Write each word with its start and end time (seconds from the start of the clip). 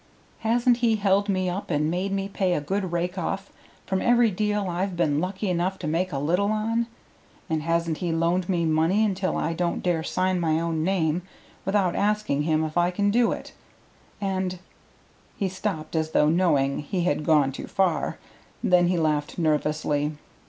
Hasn't 0.39 0.77
he 0.77 0.95
held 0.95 1.29
me 1.29 1.47
up 1.47 1.69
and 1.69 1.91
made 1.91 2.11
me 2.11 2.27
pay 2.27 2.53
a 2.55 2.59
good 2.59 2.91
rake 2.91 3.19
off 3.19 3.51
from 3.85 4.01
every 4.01 4.31
deal 4.31 4.67
I've 4.67 4.97
been 4.97 5.19
lucky 5.19 5.47
enough 5.47 5.77
to 5.77 5.85
make 5.87 6.11
a 6.11 6.17
little 6.17 6.51
on? 6.51 6.87
And 7.47 7.61
hasn't 7.61 7.99
he 7.99 8.11
loaned 8.11 8.49
me 8.49 8.65
money 8.65 9.05
until 9.05 9.37
I 9.37 9.53
don't 9.53 9.83
dare 9.83 10.01
sign 10.01 10.39
my 10.39 10.59
own 10.59 10.83
name 10.83 11.21
without 11.65 11.95
asking 11.95 12.41
him 12.41 12.63
if 12.65 12.79
I 12.79 12.89
can 12.89 13.11
do 13.11 13.31
it, 13.31 13.53
and" 14.19 14.57
He 15.37 15.47
stopped 15.47 15.95
as 15.95 16.09
though 16.13 16.29
knowing 16.29 16.79
he 16.79 17.01
had 17.03 17.23
gone 17.23 17.51
too 17.51 17.67
far; 17.67 18.17
then 18.63 18.87
he 18.87 18.97
laughed 18.97 19.37
nervously. 19.37 20.17